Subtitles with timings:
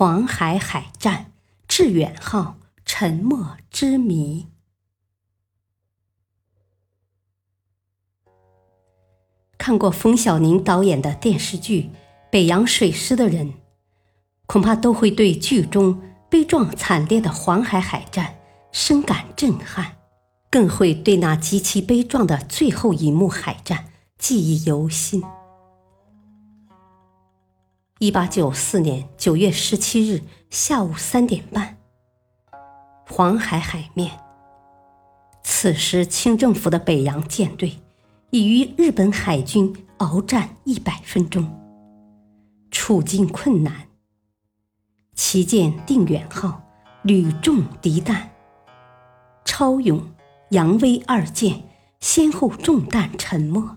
[0.00, 1.32] 黄海海战，
[1.66, 4.46] 致远号沉没之谜。
[9.58, 11.82] 看过冯小宁导演的电视剧
[12.30, 13.54] 《北洋水师》的人，
[14.46, 18.38] 恐怕都会对剧中悲壮惨烈的黄海海战
[18.70, 19.96] 深感震撼，
[20.48, 25.20] 更会对那极其悲壮的最后一幕海战记忆犹新。
[28.00, 31.78] 一八九四年九月十七日下午三点半，
[33.08, 34.20] 黄海海面。
[35.42, 37.80] 此时，清政府的北洋舰队
[38.30, 41.44] 已与日本海军鏖战一百分钟，
[42.70, 43.88] 处境困难。
[45.14, 46.62] 旗舰“定远号”
[47.02, 48.30] 屡中敌弹，
[49.44, 50.00] 超勇、
[50.50, 51.64] 扬威二舰
[51.98, 53.76] 先后中弹沉没，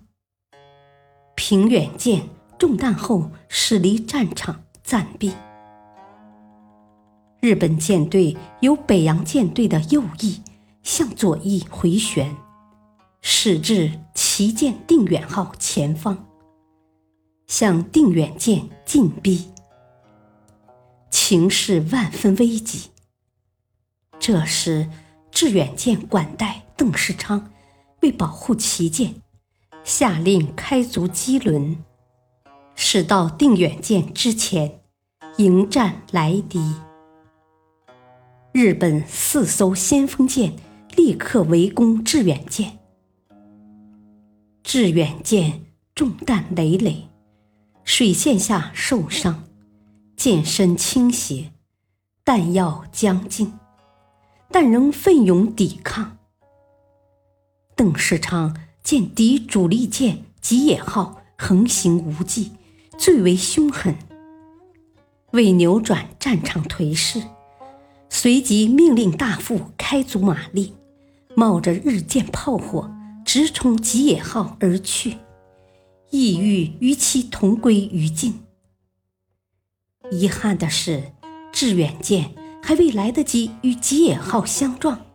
[1.34, 2.22] 平远舰。
[2.62, 5.34] 中弹后驶离战场，暂避。
[7.40, 10.44] 日本舰队由北洋舰队的右翼
[10.84, 12.38] 向左翼回旋，
[13.20, 16.28] 驶至旗舰“定远号”前方，
[17.48, 19.50] 向定远舰进逼，
[21.10, 22.92] 情势万分危急。
[24.20, 24.88] 这时，
[25.32, 27.52] 致远舰管带邓世昌
[28.04, 29.16] 为保护旗舰，
[29.84, 31.84] 下令开足机轮。
[32.84, 34.82] 驶到定远舰之前，
[35.38, 36.60] 迎战来敌。
[38.52, 40.56] 日本四艘先锋舰
[40.98, 42.80] 立刻围攻致远舰，
[44.64, 45.62] 致远舰
[45.94, 47.08] 中弹累累，
[47.84, 49.44] 水线下受伤，
[50.18, 51.52] 舰身倾斜，
[52.26, 53.54] 弹药将尽，
[54.50, 56.18] 但仍奋勇抵抗。
[57.76, 62.54] 邓世昌见敌主力舰吉野号横行无忌。
[63.02, 63.96] 最为凶狠，
[65.32, 67.20] 为扭转战场颓势，
[68.12, 70.76] 随即命令大副开足马力，
[71.36, 72.94] 冒着日舰炮火
[73.26, 75.18] 直冲吉野号而去，
[76.12, 78.44] 意欲与其同归于尽。
[80.12, 81.14] 遗憾的是，
[81.52, 85.08] 致远舰还未来得及与吉野号相撞，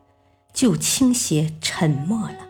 [0.52, 2.48] 就倾斜沉没了，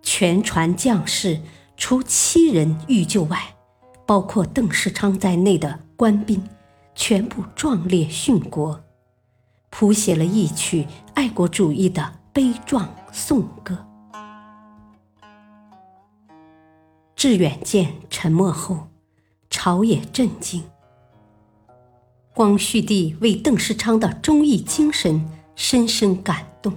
[0.00, 1.40] 全船将士。
[1.76, 3.54] 除七人遇救外，
[4.06, 6.42] 包括邓世昌在内的官兵，
[6.94, 8.80] 全部壮烈殉国，
[9.70, 13.86] 谱写了一曲爱国主义的悲壮颂歌。
[17.14, 18.88] 致远舰沉没后，
[19.50, 20.62] 朝野震惊。
[22.34, 26.72] 光绪帝为邓世昌的忠义精神深深感动，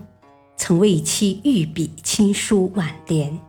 [0.56, 3.49] 曾为其御笔亲书挽联。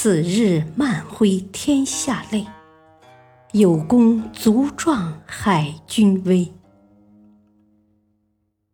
[0.00, 2.46] 此日漫挥天下泪，
[3.50, 6.52] 有功足壮海军威。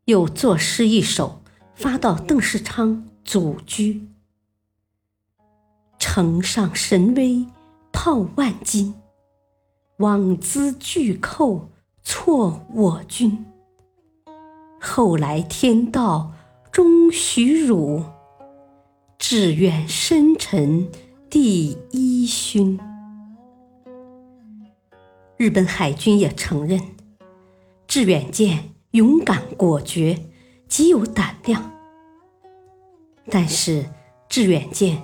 [0.04, 1.40] 又作诗一首，
[1.74, 4.06] 发到邓世昌祖居。
[5.98, 7.46] 城上神威
[7.90, 8.94] 炮万斤，
[10.00, 11.70] 枉资巨寇
[12.02, 13.46] 挫我军。
[14.78, 16.34] 后来天道
[16.70, 18.04] 终许汝，
[19.18, 20.86] 志远深沉。
[21.34, 22.78] 第一勋，
[25.36, 26.80] 日本海军也承认，
[27.88, 30.16] 致远舰勇敢果决，
[30.68, 31.72] 极有胆量。
[33.28, 33.84] 但是，
[34.28, 35.02] 致远舰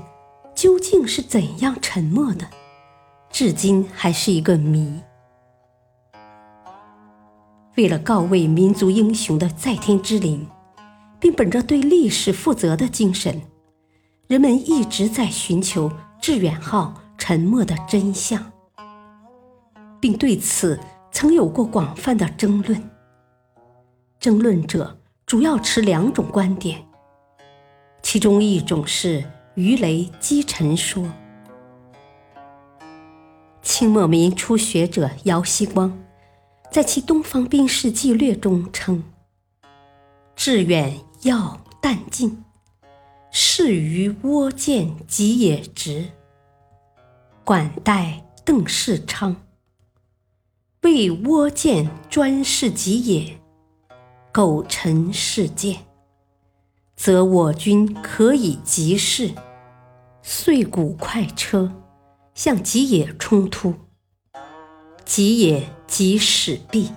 [0.55, 2.49] 究竟是怎样沉没的，
[3.29, 5.00] 至今还是一个谜。
[7.76, 10.47] 为了告慰民族英雄的在天之灵，
[11.19, 13.43] 并本着对历史负责的精神，
[14.29, 15.91] 人们一直在寻求。
[16.20, 18.52] 致远号沉没的真相，
[19.99, 20.78] 并对此
[21.11, 22.90] 曾有过广泛的争论。
[24.19, 26.87] 争论者主要持两种观点，
[28.02, 29.25] 其中一种是
[29.55, 31.11] 鱼雷击沉说。
[33.62, 35.99] 清末民初学者姚锡光
[36.70, 39.02] 在其《东方兵士纪略》中称
[40.37, 42.44] ：“致远要弹尽，
[43.62, 46.07] 至于倭见吉野直。
[47.45, 49.37] 管带邓世昌，
[50.81, 53.39] 为倭见专事吉野，
[54.33, 55.77] 苟臣事见，
[56.97, 59.31] 则我军可以急事，
[60.23, 61.71] 遂鼓快车
[62.33, 63.75] 向吉野冲突。
[65.05, 66.91] 吉野即使毕，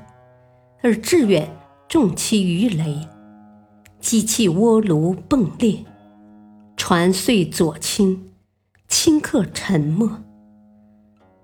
[0.82, 1.46] 而致远
[1.90, 3.06] 中其鱼雷，
[4.00, 5.84] 击弃倭卢迸裂，
[6.86, 8.34] 船遂左倾，
[8.90, 10.22] 顷刻沉没。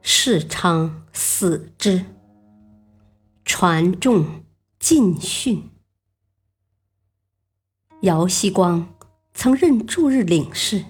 [0.01, 2.03] 世昌死之，
[3.45, 4.43] 船众
[4.79, 5.61] 尽殉。
[8.01, 8.93] 姚锡光
[9.33, 10.83] 曾任驻日领事，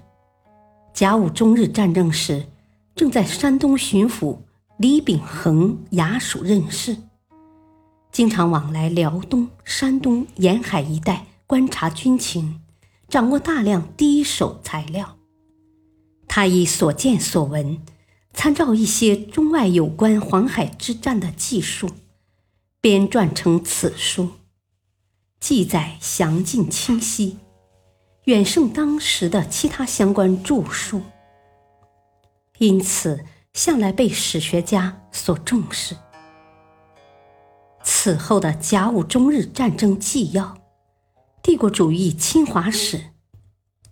[0.96, 2.48] 甲午中日战争时，
[2.96, 4.40] 正在山东巡抚
[4.80, 6.98] 李秉衡衙署任事，
[8.12, 12.60] 经常往来辽东、山东沿海一带观察军情，
[13.10, 15.18] 掌握大量第一手材料。
[16.28, 17.82] 他以所见所闻。
[18.32, 21.90] 参照一些中外有关黄海之战的记述，
[22.80, 24.30] 编撰成此书，
[25.40, 27.40] 记载详尽清晰，
[28.26, 31.02] 远胜当时的其他相关著述，
[32.60, 35.98] 因此向来被史学家所重视。
[37.84, 40.56] 此后的甲午中日战争纪要、
[41.42, 43.02] 帝国主义侵华史，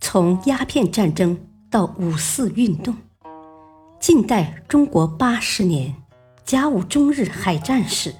[0.01, 1.39] 从鸦片战争
[1.71, 2.93] 到五四运动。
[3.99, 5.95] 近代中国八十年
[6.43, 8.13] 甲午中日海战史、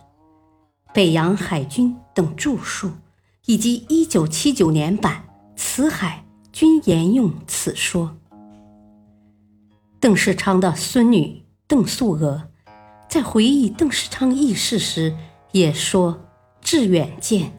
[0.94, 2.92] 北洋海军等著述，
[3.46, 5.26] 以及一九七九年版
[5.60, 6.24] 《辞海》
[6.54, 8.18] 均沿用此说。
[10.00, 12.50] 邓世昌的孙女邓素娥
[13.10, 15.16] 在回忆邓世昌轶事时，
[15.52, 16.26] 也说
[16.62, 17.52] ：“致远舰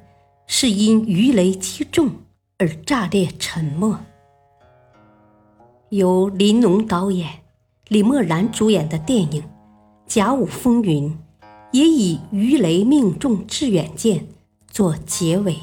[0.48, 2.10] 是因鱼雷击中
[2.58, 3.96] 而炸裂沉没。”
[5.90, 7.44] 由林农导演。
[7.88, 9.42] 李默然主演的电影
[10.06, 11.10] 《甲午风云》
[11.72, 14.28] 也以鱼雷命中致远舰
[14.66, 15.56] 做结尾。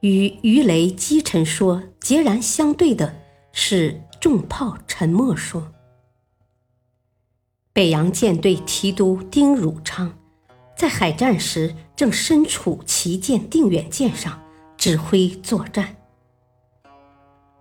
[0.00, 3.14] 与鱼雷击沉说截然相对的
[3.52, 5.70] 是重炮沉没说。
[7.74, 10.18] 北洋舰队提督丁汝昌
[10.80, 14.40] 在海战时正身处旗舰定远舰上
[14.78, 15.96] 指挥作战。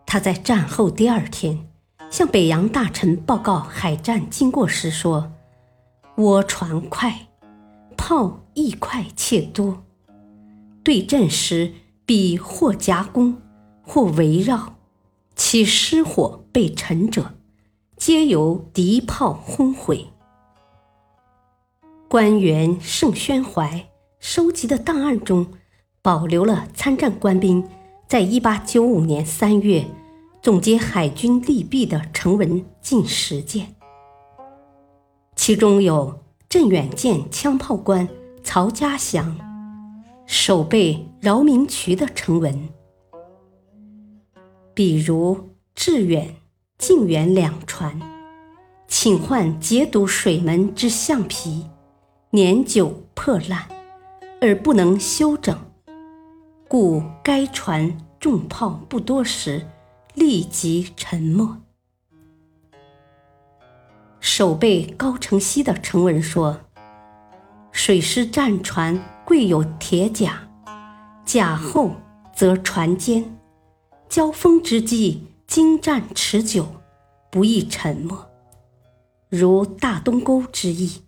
[0.05, 1.67] 他在战后第二天
[2.09, 5.33] 向北洋大臣报告海战经过时说
[6.15, 7.27] ：“倭船快，
[7.97, 9.83] 炮亦快且多。
[10.81, 11.73] 对阵时，
[12.05, 13.41] 必或夹攻，
[13.81, 14.77] 或围绕，
[15.35, 17.33] 其失火被沉者，
[17.97, 20.07] 皆由敌炮轰毁。”
[22.09, 23.87] 官员盛宣怀
[24.19, 25.45] 收集的档案中，
[26.01, 27.63] 保留了参战官兵
[28.07, 29.85] 在一八九五年三月。
[30.41, 33.75] 总结海军利弊的成文近十件，
[35.35, 38.07] 其中有镇远舰枪炮官
[38.41, 39.37] 曹家祥
[40.25, 42.69] 守备饶明渠的成文，
[44.73, 46.37] 比如致远、
[46.79, 48.01] 靖远两船，
[48.87, 51.65] 请换解堵水门之橡皮，
[52.31, 53.67] 年久破烂
[54.39, 55.57] 而不能修整，
[56.67, 59.65] 故该船重炮不多时。
[60.15, 61.61] 立即沉没。
[64.19, 66.59] 守备高承熙的成文说
[67.71, 70.49] ：“水师战船贵有铁甲，
[71.23, 71.91] 甲厚
[72.35, 73.39] 则船坚，
[74.09, 76.67] 交锋之际经战持久，
[77.31, 78.13] 不易沉没。
[79.29, 81.03] 如大东沟之役，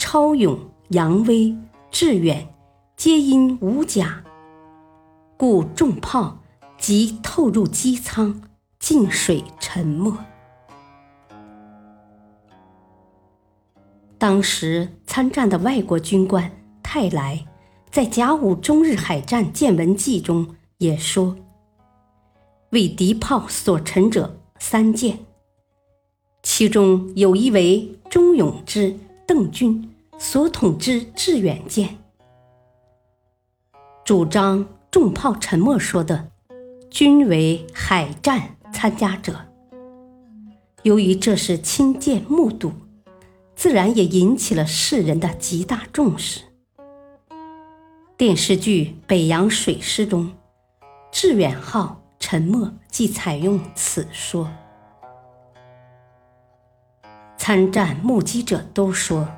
[0.00, 1.54] 超勇、扬威、
[1.90, 2.48] 致远，
[2.96, 4.24] 皆因无甲，
[5.36, 6.38] 故重炮。”
[6.80, 8.40] 即透入机舱，
[8.78, 10.16] 进水沉没。
[14.16, 16.50] 当时参战的外国军官
[16.82, 17.46] 泰来，
[17.90, 21.36] 在甲午中日海战见闻记中也说
[22.72, 25.18] ：“为敌炮所沉者三件，
[26.42, 29.89] 其中有一为忠勇之、邓军
[30.20, 31.98] 所统之致远舰。”
[34.06, 36.30] 主张重炮沉没说的。
[36.90, 39.46] 均为海战参加者。
[40.82, 42.72] 由于这是亲见目睹，
[43.54, 46.40] 自然也引起了世人的极大重视。
[48.16, 50.32] 电视剧《北洋水师》中，
[51.12, 54.50] 致远号沉没即采用此说。
[57.36, 59.28] 参战目击者都说，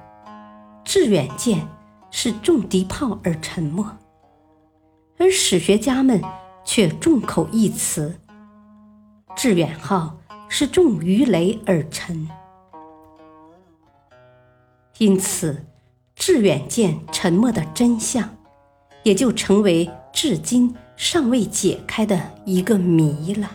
[0.84, 1.66] 致远舰
[2.10, 3.84] 是中敌炮而沉没，
[5.18, 6.22] 而史学家们。
[6.64, 8.20] 却众口一词。
[9.34, 10.16] 致远号
[10.48, 12.28] 是重鱼雷而沉，
[14.98, 15.66] 因此
[16.14, 18.36] 致远舰沉没的真相，
[19.02, 23.50] 也就成为至今尚未解开的一个谜了。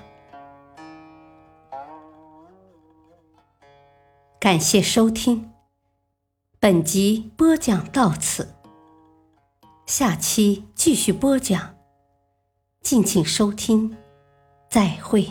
[4.38, 5.50] 感谢收听，
[6.60, 8.56] 本集播讲到此，
[9.86, 11.76] 下期继续播讲，
[12.82, 13.96] 敬请收听，
[14.68, 15.30] 再会。